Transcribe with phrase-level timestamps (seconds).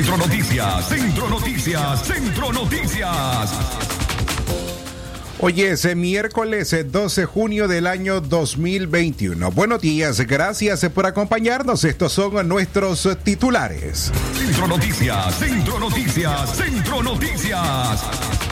[0.00, 3.50] Centro Noticias, Centro Noticias, Centro Noticias.
[5.38, 9.50] Hoy es miércoles 12 de junio del año 2021.
[9.50, 11.84] Buenos días, gracias por acompañarnos.
[11.84, 14.10] Estos son nuestros titulares.
[14.32, 18.49] Centro Noticias, Centro Noticias, Centro Noticias.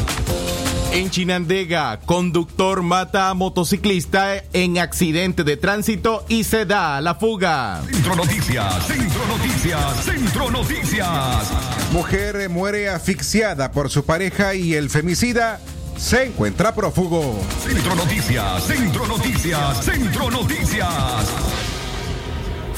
[0.91, 7.15] En Chinandega, conductor mata a motociclista en accidente de tránsito y se da a la
[7.15, 7.83] fuga.
[7.91, 11.53] Centro Noticias, Centro Noticias, Centro Noticias.
[11.93, 15.61] Mujer muere asfixiada por su pareja y el femicida
[15.99, 17.39] se encuentra prófugo.
[17.63, 21.68] Centro Noticias, Centro Noticias, Centro Noticias.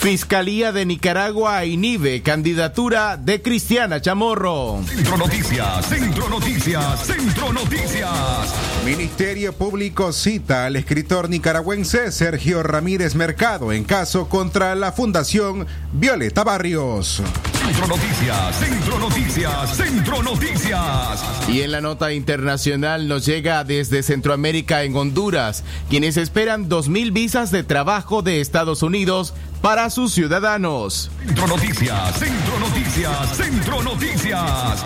[0.01, 4.81] Fiscalía de Nicaragua inhibe candidatura de Cristiana Chamorro.
[4.87, 8.11] Centro Noticias, Centro Noticias, Centro Noticias.
[8.83, 16.45] Ministerio Público cita al escritor nicaragüense Sergio Ramírez Mercado en caso contra la Fundación Violeta
[16.45, 17.23] Barrios.
[17.53, 21.23] Centro Noticias, Centro Noticias, Centro Noticias.
[21.47, 27.51] Y en la nota internacional nos llega desde Centroamérica en Honduras, quienes esperan 2.000 visas
[27.51, 31.11] de trabajo de Estados Unidos para sus ciudadanos.
[31.25, 34.85] Centro Noticias, Centro Noticias, Centro Noticias.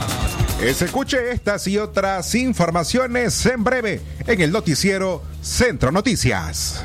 [0.61, 6.83] Escuche estas y otras informaciones en breve en el noticiero Centro Noticias.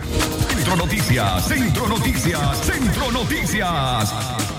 [0.49, 4.58] Centro Noticias, Centro Noticias, Centro Noticias.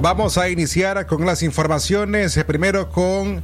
[0.00, 3.42] Vamos a iniciar con las informaciones, primero con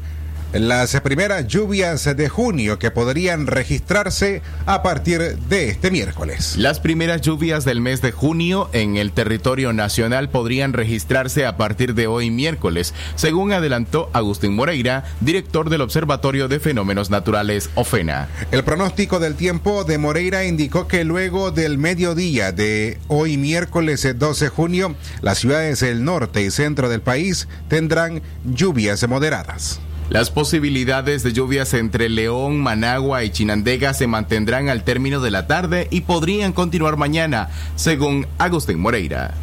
[0.55, 6.55] las primeras lluvias de junio que podrían registrarse a partir de este miércoles.
[6.57, 11.95] Las primeras lluvias del mes de junio en el territorio nacional podrían registrarse a partir
[11.95, 18.29] de hoy miércoles, según adelantó Agustín Moreira, director del Observatorio de Fenómenos Naturales OFENA.
[18.53, 24.45] El pronóstico del tiempo de Moreira indicó que luego del mediodía de hoy miércoles 12
[24.45, 29.81] de junio, las ciudades del norte y centro del país tendrán lluvias moderadas.
[30.11, 35.47] Las posibilidades de lluvias entre León, Managua y Chinandega se mantendrán al término de la
[35.47, 39.35] tarde y podrían continuar mañana, según Agustín Moreira.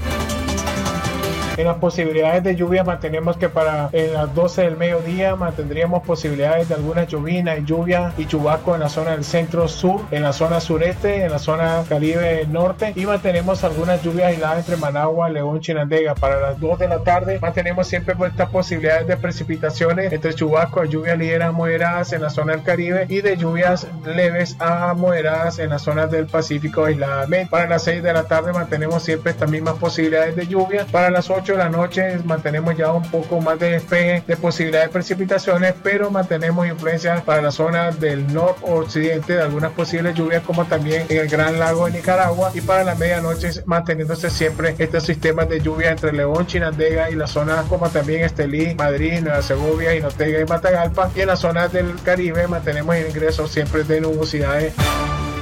[1.62, 6.74] En las posibilidades de lluvia mantenemos que para las 12 del mediodía mantendríamos posibilidades de
[6.74, 10.60] algunas lluvias y lluvia y chubasco en la zona del centro sur, en la zona
[10.60, 16.16] sureste, en la zona caribe norte y mantenemos algunas lluvias aisladas entre Managua, León, Chinandega.
[16.16, 21.20] Para las 2 de la tarde mantenemos siempre estas posibilidades de precipitaciones entre chubasco, lluvias
[21.20, 25.84] ligeras moderadas en la zona del Caribe y de lluvias leves a moderadas en las
[25.84, 27.52] zonas del Pacífico aisladamente.
[27.52, 30.88] Para las 6 de la tarde mantenemos siempre estas mismas posibilidades de lluvia.
[30.92, 34.88] Para las 8 de la noche mantenemos ya un poco más de despeje de posibilidades
[34.88, 40.66] de precipitaciones, pero mantenemos influencia para la zona del noroccidente de algunas posibles lluvias, como
[40.66, 42.52] también en el Gran Lago de Nicaragua.
[42.54, 47.32] Y para la medianoche manteniéndose siempre estos sistemas de lluvia entre León, Chinandega y las
[47.32, 51.12] zonas como también Estelí, Madrid, Nueva Segovia, Inotega y Matagalpa.
[51.16, 54.74] Y en las zonas del Caribe mantenemos el ingreso siempre de nubosidades.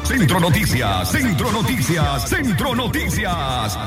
[0.10, 3.78] Centro Noticias, Centro Noticias, Centro Noticias.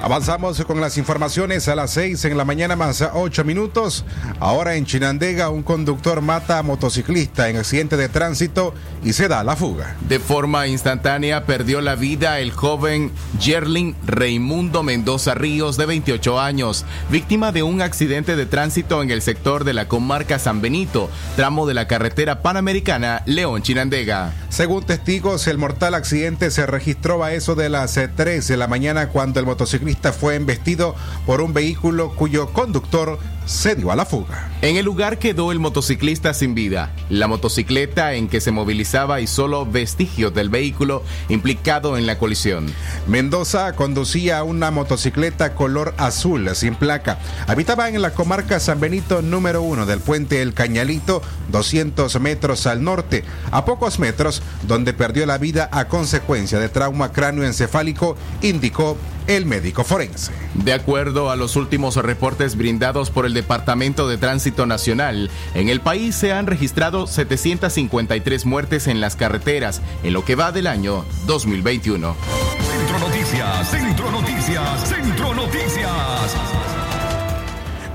[0.00, 4.04] Avanzamos con las informaciones a las 6 en la mañana más 8 minutos.
[4.38, 9.42] Ahora en Chinandega un conductor mata a motociclista en accidente de tránsito y se da
[9.42, 9.96] la fuga.
[10.08, 13.10] De forma instantánea perdió la vida el joven
[13.40, 19.20] Gerling Raimundo Mendoza Ríos de 28 años, víctima de un accidente de tránsito en el
[19.20, 24.32] sector de la comarca San Benito, tramo de la carretera panamericana León Chinandega.
[24.48, 29.08] Según testigos, el mortal accidente se registró a eso de las 3 de la mañana
[29.08, 30.94] cuando el motociclista fue embestido
[31.26, 34.50] por un vehículo cuyo conductor se dio a la fuga.
[34.60, 39.26] En el lugar quedó el motociclista sin vida, la motocicleta en que se movilizaba y
[39.26, 42.66] solo vestigios del vehículo implicado en la colisión.
[43.06, 47.18] Mendoza conducía una motocicleta color azul sin placa.
[47.46, 52.84] Habitaba en la comarca San Benito número uno del puente El Cañalito, 200 metros al
[52.84, 58.98] norte, a pocos metros donde perdió la vida a consecuencia de trauma cráneoencefálico, indicó
[59.28, 60.32] el médico forense.
[60.54, 65.80] De acuerdo a los últimos reportes brindados por el Departamento de Tránsito Nacional, en el
[65.80, 71.04] país se han registrado 753 muertes en las carreteras en lo que va del año
[71.26, 72.16] 2021.
[72.16, 76.67] Centro Noticias, Centro Noticias, Centro Noticias.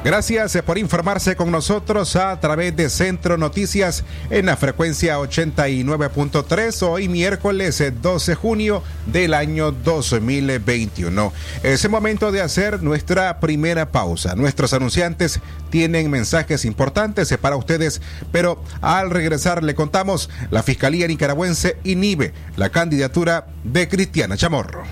[0.03, 7.07] Gracias por informarse con nosotros a través de Centro Noticias en la frecuencia 89.3 hoy
[7.07, 11.31] miércoles 12 de junio del año 2021.
[11.63, 14.35] Es el momento de hacer nuestra primera pausa.
[14.35, 15.39] Nuestros anunciantes
[15.69, 18.01] tienen mensajes importantes para ustedes,
[18.33, 24.83] pero al regresar le contamos la Fiscalía Nicaragüense inhibe la candidatura de Cristiana Chamorro.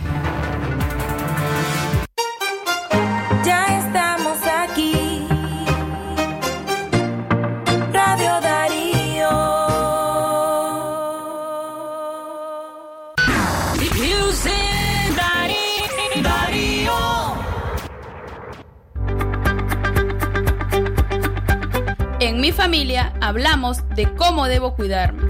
[22.72, 25.24] Familia hablamos de cómo debo cuidarme.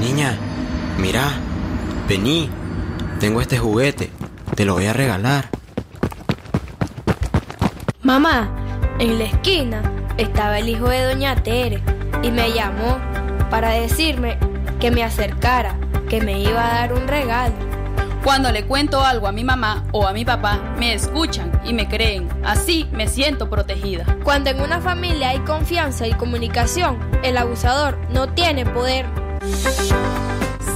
[0.00, 0.34] Niña,
[0.98, 1.28] mira,
[2.08, 2.48] vení,
[3.18, 4.10] tengo este juguete,
[4.54, 5.50] te lo voy a regalar.
[8.00, 8.48] Mamá,
[8.98, 9.82] en la esquina
[10.16, 11.82] estaba el hijo de Doña Tere
[12.22, 12.98] y me llamó
[13.50, 14.38] para decirme
[14.80, 15.78] que me acercara,
[16.08, 17.56] que me iba a dar un regalo.
[18.24, 21.86] Cuando le cuento algo a mi mamá o a mi papá, me escuchan y me
[21.88, 22.29] creen.
[22.44, 24.18] Así me siento protegida.
[24.24, 29.06] Cuando en una familia hay confianza y comunicación, el abusador no tiene poder.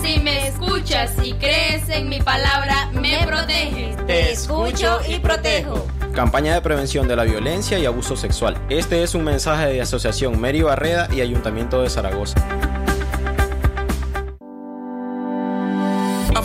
[0.03, 3.97] Si me escuchas y crees en mi palabra, me proteges.
[4.07, 5.87] Te escucho y protejo.
[6.13, 8.57] Campaña de prevención de la violencia y abuso sexual.
[8.69, 12.37] Este es un mensaje de Asociación Mary Barreda y Ayuntamiento de Zaragoza.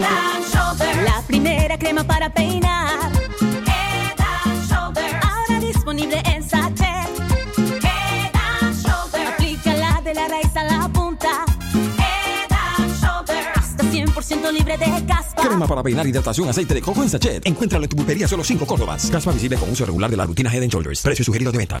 [0.00, 3.10] La primera crema para peinar.
[3.40, 5.20] Head and Shoulder.
[5.22, 7.08] Ahora disponible en sachet.
[7.82, 9.26] Head and Shoulder.
[9.26, 11.44] Aplícala de la raíz a la punta.
[11.98, 13.44] Head and Shoulder.
[13.56, 15.42] Hasta 100% libre de caspa.
[15.42, 17.46] Crema para peinar, hidratación, aceite de coco en sachet.
[17.46, 19.10] Encuéntralo en tu pulpería solo 5 Córdobas.
[19.10, 21.02] Caspa visible con uso regular de la rutina Head and Shoulders.
[21.02, 21.80] Precio sugerido de venta.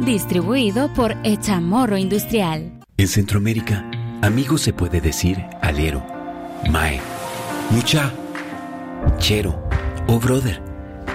[0.00, 2.80] Distribuido por Echamorro Industrial.
[2.96, 3.88] En Centroamérica,
[4.20, 6.04] amigo se puede decir alero,
[6.68, 7.00] mae,
[7.70, 8.12] mucha,
[9.18, 9.62] chero
[10.08, 10.60] o brother.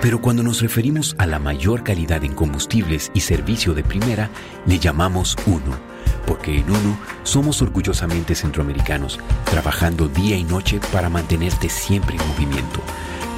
[0.01, 4.29] Pero cuando nos referimos a la mayor calidad en combustibles y servicio de primera,
[4.65, 5.75] le llamamos uno.
[6.25, 12.79] Porque en uno somos orgullosamente centroamericanos, trabajando día y noche para mantenerte siempre en movimiento.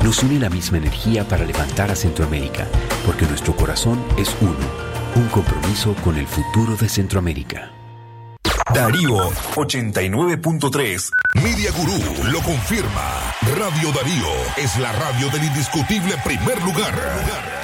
[0.04, 2.68] Nos une la misma energía para levantar a Centroamérica,
[3.06, 7.72] porque nuestro corazón es uno un compromiso con el futuro de Centroamérica.
[8.74, 11.12] Darío 89.3.
[11.42, 13.34] Media Gurú lo confirma.
[13.58, 17.59] Radio Darío es la radio del indiscutible primer lugar.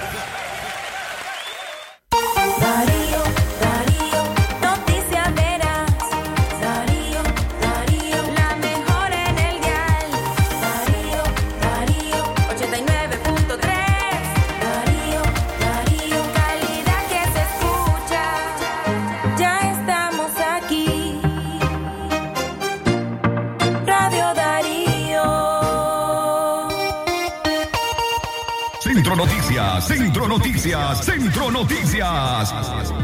[30.96, 32.95] Centro Noticias.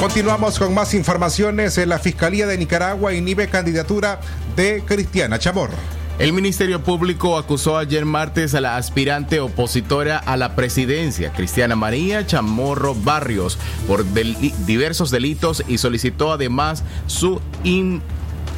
[0.00, 1.76] Continuamos con más informaciones.
[1.76, 4.18] En la Fiscalía de Nicaragua inhibe candidatura
[4.56, 5.74] de Cristiana Chamorro.
[6.18, 12.26] El Ministerio Público acusó ayer martes a la aspirante opositora a la presidencia, Cristiana María
[12.26, 14.06] Chamorro Barrios, por
[14.66, 18.02] diversos delitos y solicitó además su in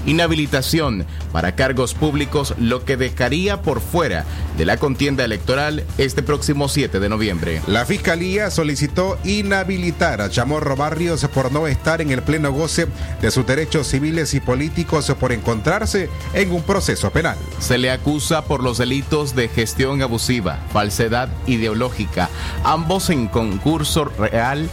[0.07, 4.25] inhabilitación para cargos públicos, lo que dejaría por fuera
[4.57, 7.63] de la contienda electoral este próximo 7 de noviembre.
[7.67, 12.87] La Fiscalía solicitó inhabilitar a Chamorro Barrios por no estar en el pleno goce
[13.21, 17.37] de sus derechos civiles y políticos por encontrarse en un proceso penal.
[17.59, 22.29] Se le acusa por los delitos de gestión abusiva, falsedad ideológica,
[22.65, 24.69] ambos en concurso real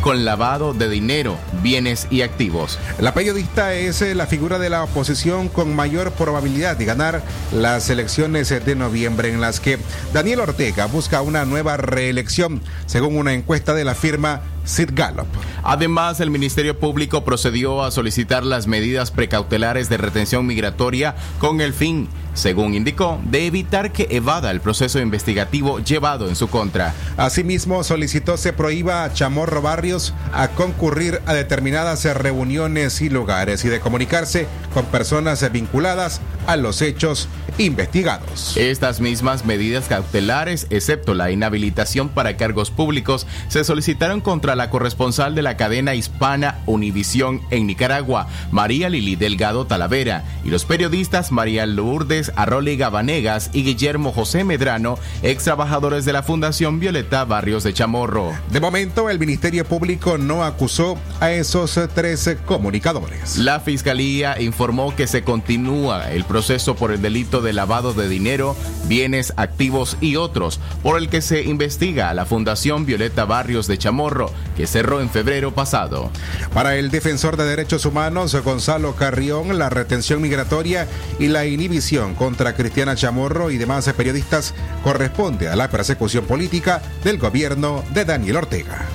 [0.00, 2.78] con lavado de dinero, bienes y activos.
[2.98, 7.90] La periodista es eh, la figura de la oposición con mayor probabilidad de ganar las
[7.90, 9.78] elecciones de noviembre en las que
[10.12, 15.26] Daniel Ortega busca una nueva reelección, según una encuesta de la firma Sid Gallup.
[15.62, 21.74] Además, el Ministerio Público procedió a solicitar las medidas precautelares de retención migratoria con el
[21.74, 26.94] fin, según indicó, de evitar que evada el proceso investigativo llevado en su contra.
[27.16, 33.68] Asimismo, solicitó se prohíba a Chamorro Barrios a concurrir a determinadas reuniones y lugares y
[33.68, 38.56] de comunicarse con personas vinculadas a los hechos investigados.
[38.56, 45.34] Estas mismas medidas cautelares, excepto la inhabilitación para cargos públicos, se solicitaron contra la corresponsal
[45.34, 51.66] de la cadena hispana Univisión en Nicaragua, María Lili Delgado Talavera, y los periodistas María
[51.66, 57.74] Lourdes Arroli Gabanegas y Guillermo José Medrano, ex trabajadores de la Fundación Violeta Barrios de
[57.74, 58.32] Chamorro.
[58.50, 63.36] De momento, el Ministerio Público no acusó a esos tres comunicadores.
[63.38, 68.56] La Fiscalía informó que se continúa el proceso por el delito de lavado de dinero,
[68.86, 73.78] bienes, activos y otros, por el que se investiga a la Fundación Violeta Barrios de
[73.78, 76.10] Chamorro, que cerró en febrero pasado.
[76.52, 80.86] Para el defensor de derechos humanos, Gonzalo Carrión, la retención migratoria
[81.18, 84.54] y la inhibición contra Cristiana Chamorro y demás periodistas
[84.84, 88.86] corresponde a la persecución política del gobierno de Daniel Ortega.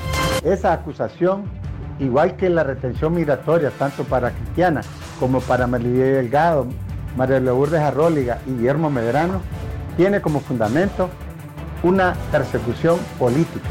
[0.44, 1.44] esa acusación,
[2.00, 4.82] igual que la retención migratoria, tanto para Cristiana
[5.20, 6.68] como para María Delgado,
[7.18, 9.42] María Lourdes Arróliga y Guillermo Medrano,
[9.98, 11.10] tiene como fundamento
[11.84, 13.70] una persecución política.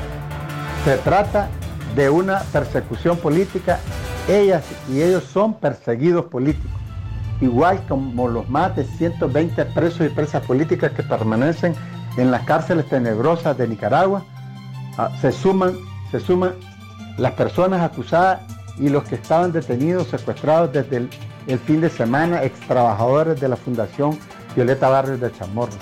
[0.85, 1.49] Se trata
[1.95, 3.79] de una persecución política.
[4.29, 6.71] Ellas y ellos son perseguidos políticos,
[7.41, 11.75] igual como los más de 120 presos y presas políticas que permanecen
[12.17, 14.25] en las cárceles tenebrosas de Nicaragua.
[14.97, 15.75] Ah, se suman,
[16.11, 16.55] se suman
[17.19, 18.41] las personas acusadas
[18.79, 21.09] y los que estaban detenidos, secuestrados desde
[21.47, 24.19] el, fin de semana, ex trabajadores de la Fundación
[24.57, 25.73] Violeta Barrios de Chamorro.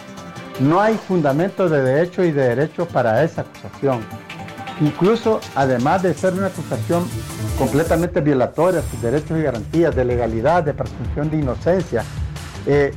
[0.61, 4.01] No hay fundamento de derecho y de derecho para esa acusación.
[4.81, 7.05] Incluso, además de ser una acusación
[7.59, 12.05] completamente violatoria de sus derechos y garantías, de legalidad, de presunción de inocencia,
[12.67, 12.93] eh,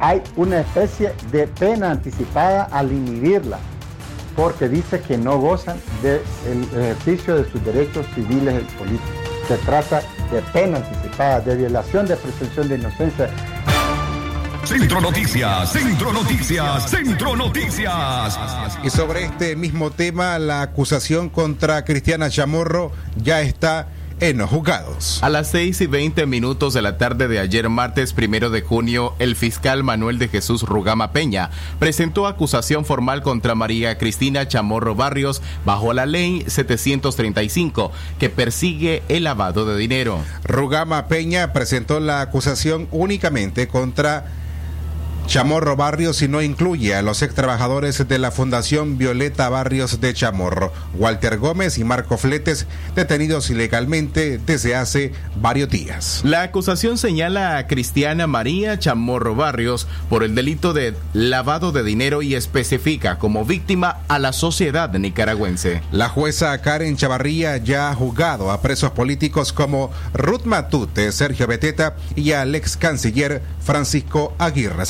[0.00, 3.58] hay una especie de pena anticipada al inhibirla,
[4.34, 6.20] porque dice que no gozan del
[6.74, 9.10] ejercicio de sus derechos civiles y políticos.
[9.46, 13.30] Se trata de pena anticipada, de violación de presunción de inocencia
[14.70, 18.38] Centro Noticias, Centro Noticias, Centro Noticias.
[18.84, 23.88] Y sobre este mismo tema, la acusación contra Cristiana Chamorro ya está
[24.20, 25.20] en los juzgados.
[25.24, 29.14] A las 6 y 20 minutos de la tarde de ayer, martes primero de junio,
[29.18, 31.50] el fiscal Manuel de Jesús Rugama Peña
[31.80, 39.24] presentó acusación formal contra María Cristina Chamorro Barrios bajo la ley 735 que persigue el
[39.24, 40.20] lavado de dinero.
[40.44, 44.39] Rugama Peña presentó la acusación únicamente contra
[45.30, 50.12] Chamorro Barrios y no incluye a los ex trabajadores de la Fundación Violeta Barrios de
[50.12, 56.22] Chamorro, Walter Gómez y Marco Fletes, detenidos ilegalmente desde hace varios días.
[56.24, 62.22] La acusación señala a Cristiana María Chamorro Barrios por el delito de lavado de dinero
[62.22, 65.80] y especifica como víctima a la sociedad nicaragüense.
[65.92, 71.94] La jueza Karen Chavarría ya ha juzgado a presos políticos como Ruth Matute, Sergio Beteta
[72.16, 74.86] y al ex canciller Francisco Aguirre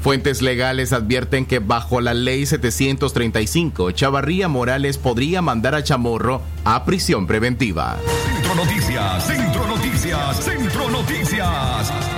[0.00, 6.84] Fuentes legales advierten que bajo la ley 735, Chavarría Morales podría mandar a Chamorro a
[6.84, 7.96] prisión preventiva.
[8.26, 12.13] Centro Noticias, Centro Noticias, Centro Noticias.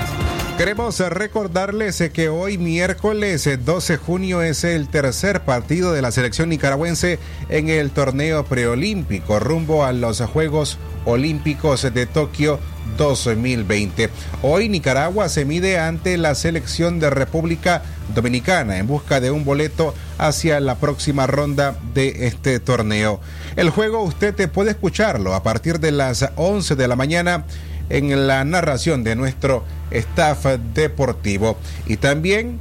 [0.58, 6.48] Queremos recordarles que hoy miércoles 12 de junio es el tercer partido de la selección
[6.48, 7.18] nicaragüense
[7.50, 12.58] en el torneo preolímpico rumbo a los Juegos Olímpicos de Tokio
[12.96, 14.08] 2020.
[14.40, 17.82] Hoy Nicaragua se mide ante la selección de República
[18.14, 23.20] Dominicana en busca de un boleto hacia la próxima ronda de este torneo.
[23.56, 27.44] El juego usted te puede escucharlo a partir de las 11 de la mañana
[27.90, 30.44] en la narración de nuestro staff
[30.74, 31.56] deportivo.
[31.86, 32.58] Y también,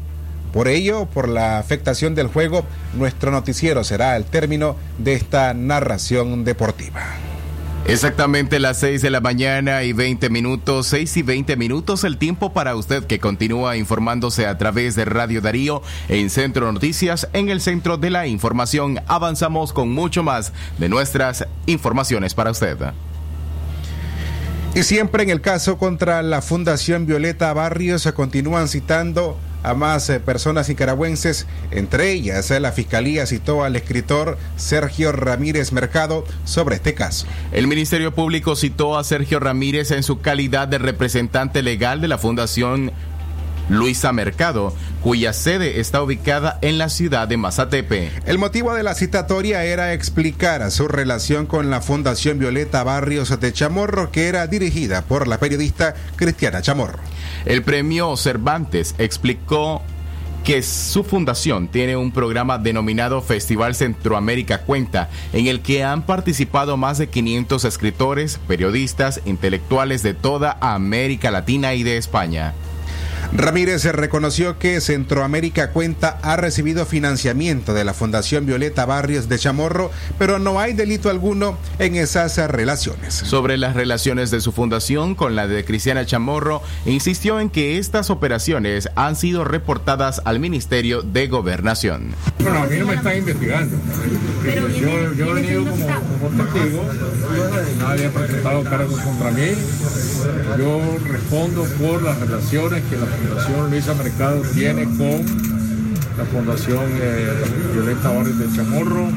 [0.53, 6.43] por ello, por la afectación del juego, nuestro noticiero será el término de esta narración
[6.43, 7.03] deportiva.
[7.87, 12.51] Exactamente las 6 de la mañana y 20 minutos, 6 y 20 minutos, el tiempo
[12.51, 17.61] para usted que continúa informándose a través de Radio Darío en Centro Noticias, en el
[17.61, 19.01] centro de la información.
[19.05, 22.75] Avanzamos con mucho más de nuestras informaciones para usted.
[24.75, 30.09] Y siempre en el caso contra la Fundación Violeta Barrios se continúan citando a más
[30.09, 36.75] eh, personas nicaragüenses, entre ellas eh, la Fiscalía citó al escritor Sergio Ramírez Mercado sobre
[36.75, 37.25] este caso.
[37.53, 42.17] El Ministerio Público citó a Sergio Ramírez en su calidad de representante legal de la
[42.17, 42.91] Fundación
[43.69, 48.11] Luisa Mercado, cuya sede está ubicada en la ciudad de Mazatepe.
[48.25, 53.53] El motivo de la citatoria era explicar su relación con la Fundación Violeta Barrios de
[53.53, 56.99] Chamorro, que era dirigida por la periodista Cristiana Chamorro.
[57.45, 59.81] El premio Cervantes explicó
[60.45, 66.77] que su fundación tiene un programa denominado Festival Centroamérica Cuenta, en el que han participado
[66.77, 72.53] más de 500 escritores, periodistas, intelectuales de toda América Latina y de España.
[73.33, 79.91] Ramírez reconoció que Centroamérica Cuenta ha recibido financiamiento de la Fundación Violeta Barrios de Chamorro,
[80.17, 83.13] pero no hay delito alguno en esas relaciones.
[83.13, 88.09] Sobre las relaciones de su fundación con la de Cristiana Chamorro, insistió en que estas
[88.09, 92.15] operaciones han sido reportadas al Ministerio de Gobernación.
[92.39, 93.77] Bueno, a mí no me están investigando.
[94.79, 96.85] Yo, yo he venido como, como testigo,
[97.79, 99.47] nadie ha presentado cargos contra mí.
[100.57, 105.25] Yo respondo por las relaciones que la Fundación Luisa Mercado tiene con
[106.17, 107.29] la Fundación eh,
[107.73, 109.07] Violeta Barrios de Chamorro.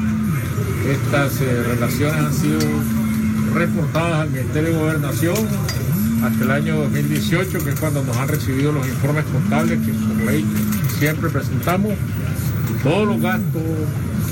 [0.89, 2.59] Estas eh, relaciones han sido
[3.53, 5.37] reportadas al Ministerio de Gobernación
[6.23, 10.25] hasta el año 2018, que es cuando nos han recibido los informes contables que por
[10.25, 10.45] ley
[10.97, 11.93] siempre presentamos.
[12.83, 13.61] Todos los gastos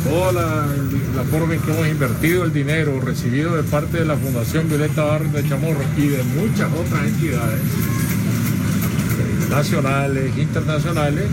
[0.04, 4.70] toda la, forma en que hemos invertido el dinero recibido de parte de la Fundación
[4.70, 7.60] Violeta Barrios de Chamorro y de muchas otras entidades
[9.50, 11.26] nacionales, internacionales,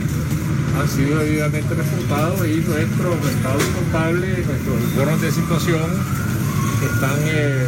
[0.79, 5.91] han sido debidamente reportados y nuestros estados contables, nuestros informes de situación
[6.85, 7.67] están eh,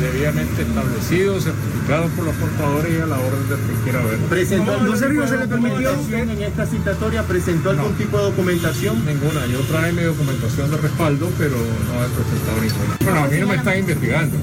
[0.00, 4.18] debidamente establecidos, certificados por los portadores y a la orden de que quiera ver.
[4.28, 5.08] ¿Presentó, ¿No se
[5.38, 7.22] le permitió en esta citatoria?
[7.22, 9.04] ¿Presentó algún tipo de documentación?
[9.06, 9.46] Ninguna.
[9.46, 12.96] Yo traje mi documentación de respaldo, pero no he presentado ninguna.
[13.04, 14.36] Bueno, a mí no me están investigando.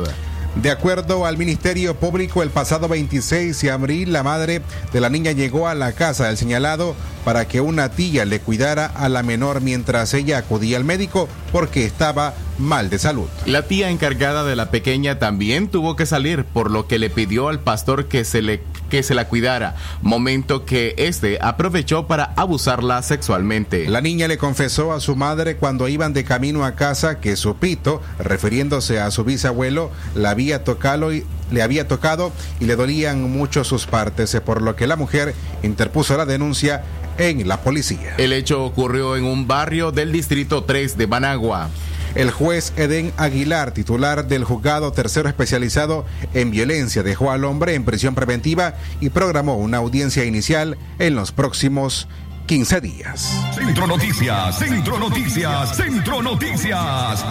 [0.63, 5.33] De acuerdo al Ministerio Público, el pasado 26 de abril, la madre de la niña
[5.33, 9.61] llegó a la casa del señalado para que una tía le cuidara a la menor
[9.61, 13.27] mientras ella acudía al médico porque estaba mal de salud.
[13.45, 17.49] La tía encargada de la pequeña también tuvo que salir, por lo que le pidió
[17.49, 23.03] al pastor que se le que se la cuidara, momento que este aprovechó para abusarla
[23.03, 23.89] sexualmente.
[23.89, 27.57] La niña le confesó a su madre cuando iban de camino a casa que su
[27.57, 33.31] pito, refiriéndose a su bisabuelo, la había tocado y le había tocado y le dolían
[33.31, 36.83] mucho sus partes, por lo que la mujer interpuso la denuncia
[37.19, 38.15] en la policía.
[38.19, 41.71] El hecho ocurrió en un barrio del distrito 3 de Managua.
[42.17, 47.85] El juez Edén Aguilar, titular del juzgado tercero especializado en violencia, dejó al hombre en
[47.85, 52.09] prisión preventiva y programó una audiencia inicial en los próximos
[52.47, 53.31] 15 días.
[53.55, 57.23] Centro Noticias, Centro Noticias, Centro Noticias.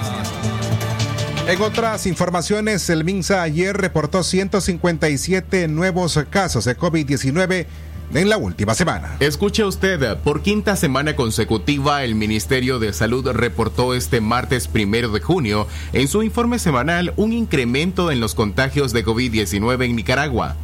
[1.48, 7.66] En otras informaciones, el MINSA ayer reportó 157 nuevos casos de COVID-19
[8.14, 9.16] en la última semana.
[9.20, 15.20] Escuche usted, por quinta semana consecutiva, el Ministerio de Salud reportó este martes primero de
[15.20, 20.56] junio en su informe semanal un incremento en los contagios de COVID-19 en Nicaragua.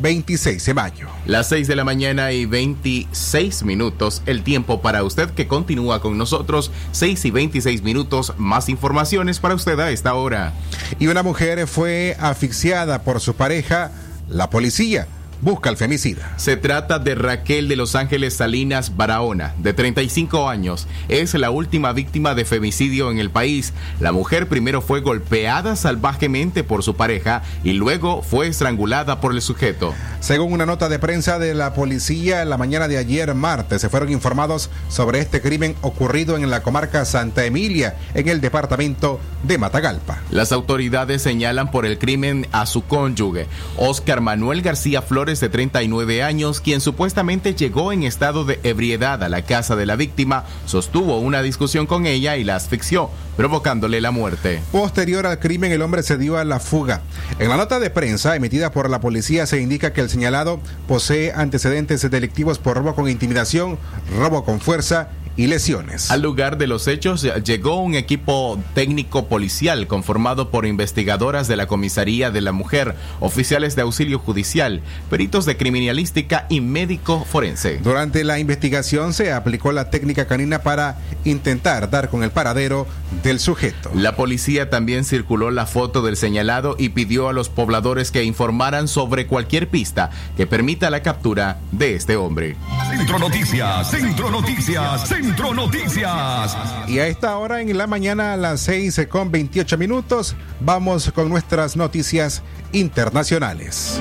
[0.00, 1.06] 26 de mayo.
[1.26, 6.18] Las 6 de la mañana y 26 minutos, el tiempo para usted que continúa con
[6.18, 10.52] nosotros, 6 y 26 minutos, más informaciones para usted a esta hora.
[10.98, 13.92] Y una mujer fue asfixiada por su pareja,
[14.28, 15.06] la policía
[15.40, 16.34] busca al femicida.
[16.36, 20.86] Se trata de Raquel de Los Ángeles Salinas Barahona, de 35 años.
[21.08, 23.72] Es la última víctima de femicidio en el país.
[24.00, 29.42] La mujer primero fue golpeada salvajemente por su pareja y luego fue estrangulada por el
[29.42, 29.94] sujeto.
[30.20, 33.88] Según una nota de prensa de la policía, en la mañana de ayer martes se
[33.88, 39.58] fueron informados sobre este crimen ocurrido en la comarca Santa Emilia, en el departamento de
[39.58, 40.18] Matagalpa.
[40.30, 43.46] Las autoridades señalan por el crimen a su cónyuge,
[43.76, 49.28] Oscar Manuel García Flores, de 39 años, quien supuestamente llegó en estado de ebriedad a
[49.28, 54.10] la casa de la víctima, sostuvo una discusión con ella y la asfixió, provocándole la
[54.10, 54.62] muerte.
[54.72, 57.02] Posterior al crimen, el hombre se dio a la fuga.
[57.38, 61.32] En la nota de prensa emitida por la policía se indica que el señalado posee
[61.32, 63.78] antecedentes delictivos por robo con intimidación,
[64.18, 66.10] robo con fuerza y lesiones.
[66.10, 71.68] Al lugar de los hechos llegó un equipo técnico policial conformado por investigadoras de la
[71.68, 77.78] Comisaría de la Mujer, oficiales de auxilio judicial, peritos de criminalística y médico forense.
[77.78, 82.88] Durante la investigación se aplicó la técnica canina para intentar dar con el paradero
[83.22, 83.92] del sujeto.
[83.94, 88.88] La policía también circuló la foto del señalado y pidió a los pobladores que informaran
[88.88, 92.56] sobre cualquier pista que permita la captura de este hombre.
[92.90, 96.56] Centro Noticias, Centro Noticias, Centro Noticias.
[96.86, 101.28] Y a esta hora en la mañana a las 6 con 28 minutos vamos con
[101.28, 104.00] nuestras noticias internacionales.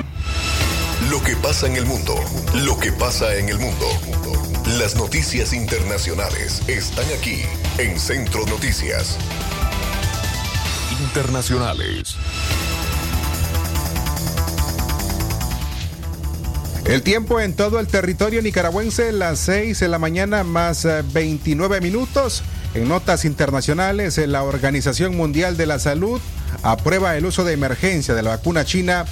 [1.10, 2.16] Lo que pasa en el mundo,
[2.64, 3.86] lo que pasa en el mundo.
[4.80, 7.42] Las noticias internacionales están aquí
[7.78, 9.18] en Centro Noticias.
[11.02, 12.16] Internacionales.
[16.88, 22.44] El tiempo en todo el territorio nicaragüense, las 6 de la mañana más 29 minutos.
[22.74, 26.22] En notas internacionales, la Organización Mundial de la Salud
[26.64, 29.06] aprueba el uso de emergencia de la vacuna china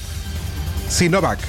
[0.87, 1.39] Sinovac.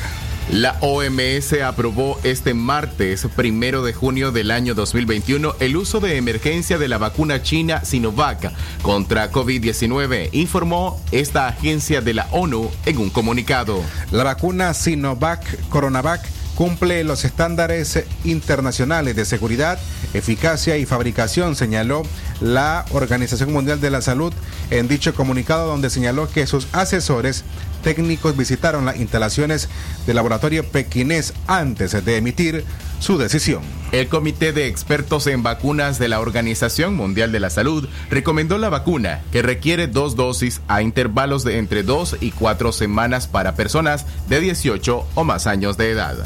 [0.50, 6.78] La OMS aprobó este martes, primero de junio del año 2021, el uso de emergencia
[6.78, 13.10] de la vacuna china Sinovac contra COVID-19, informó esta agencia de la ONU en un
[13.10, 13.82] comunicado.
[14.12, 19.80] La vacuna Sinovac Coronavac cumple los estándares internacionales de seguridad,
[20.14, 22.02] eficacia y fabricación, señaló
[22.40, 24.32] la Organización Mundial de la Salud
[24.70, 27.44] en dicho comunicado donde señaló que sus asesores
[27.86, 29.68] técnicos visitaron las instalaciones
[30.08, 32.64] del laboratorio pequinés antes de emitir
[32.98, 33.62] su decisión.
[33.92, 38.70] El Comité de Expertos en Vacunas de la Organización Mundial de la Salud recomendó la
[38.70, 44.04] vacuna, que requiere dos dosis a intervalos de entre dos y cuatro semanas para personas
[44.28, 46.16] de 18 o más años de edad.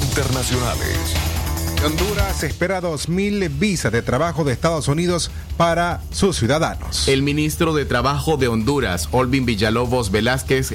[0.00, 1.27] Internacionales.
[1.84, 7.06] Honduras espera 2.000 visas de trabajo de Estados Unidos para sus ciudadanos.
[7.06, 10.74] El ministro de Trabajo de Honduras, Olvin Villalobos Velázquez,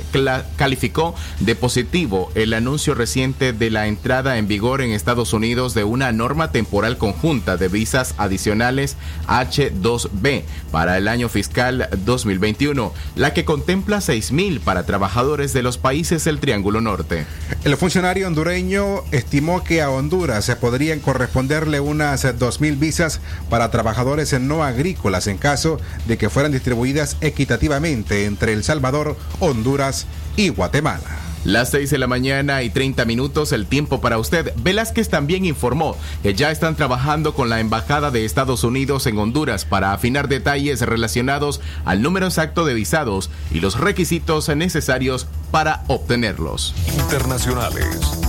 [0.55, 5.83] calificó de positivo el anuncio reciente de la entrada en vigor en Estados Unidos de
[5.83, 8.95] una norma temporal conjunta de visas adicionales
[9.27, 16.23] H2B para el año fiscal 2021, la que contempla 6.000 para trabajadores de los países
[16.23, 17.25] del Triángulo Norte.
[17.65, 20.53] El funcionario hondureño estimó que a Honduras se
[20.99, 28.25] corresponderle unas 2.000 visas para trabajadores no agrícolas en caso de que fueran distribuidas equitativamente
[28.25, 31.23] entre El Salvador, Honduras y Guatemala.
[31.43, 34.53] Las 6 de la mañana y 30 minutos, el tiempo para usted.
[34.55, 39.65] Velázquez también informó que ya están trabajando con la Embajada de Estados Unidos en Honduras
[39.65, 46.73] para afinar detalles relacionados al número exacto de visados y los requisitos necesarios para obtenerlos.
[46.97, 48.22] Internacionales.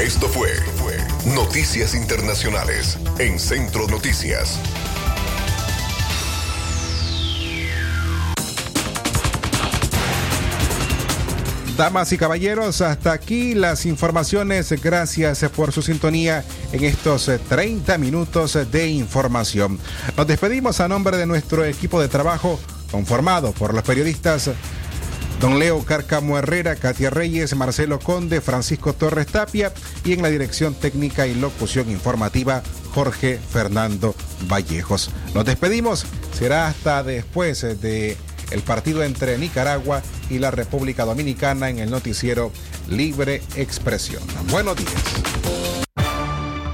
[0.00, 0.48] Esto fue,
[1.34, 4.58] Noticias Internacionales en Centro Noticias.
[11.76, 14.72] Damas y caballeros, hasta aquí las informaciones.
[14.82, 19.78] Gracias por su sintonía en estos 30 minutos de información.
[20.16, 22.58] Nos despedimos a nombre de nuestro equipo de trabajo
[22.90, 24.50] conformado por los periodistas
[25.40, 29.72] Don Leo Carcamo Herrera, Katia Reyes, Marcelo Conde, Francisco Torres Tapia
[30.04, 34.14] y en la dirección técnica y locución informativa Jorge Fernando
[34.48, 35.10] Vallejos.
[35.34, 36.04] Nos despedimos,
[36.38, 38.18] será hasta después de
[38.50, 42.52] el partido entre Nicaragua y la República Dominicana en el noticiero
[42.90, 44.22] Libre Expresión.
[44.50, 45.79] Buenos días.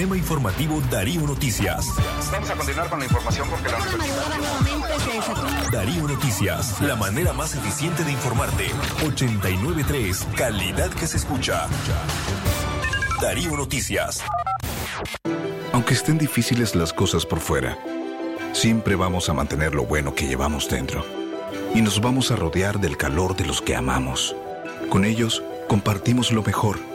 [0.00, 1.86] Sistema Informativo Darío Noticias.
[2.32, 3.76] Vamos a continuar con la información porque la
[5.70, 8.68] Darío Noticias, la manera más eficiente de informarte.
[9.04, 11.66] 893, calidad que se escucha.
[13.20, 14.22] Darío Noticias.
[15.74, 17.76] Aunque estén difíciles las cosas por fuera,
[18.54, 21.04] siempre vamos a mantener lo bueno que llevamos dentro.
[21.74, 24.34] Y nos vamos a rodear del calor de los que amamos.
[24.88, 26.89] Con ellos compartimos lo mejor